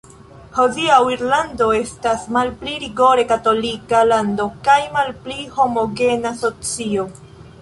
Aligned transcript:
Hodiaŭ 0.53 0.95
Irlando 1.15 1.67
estas 1.81 2.23
malpli 2.37 2.73
rigore 2.85 3.27
katolika 3.35 4.01
lando 4.13 4.49
kaj 4.69 4.79
malpli 4.97 5.39
homogena 5.61 6.33
socio. 6.43 7.07